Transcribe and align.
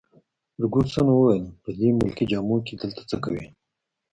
فرګوسن 0.53 1.07
وویل: 1.11 1.45
په 1.63 1.69
دې 1.79 1.89
ملکي 1.99 2.25
جامو 2.31 2.57
کي 2.65 2.73
دلته 2.81 3.01
څه 3.09 3.17
کوي؟ 3.23 3.45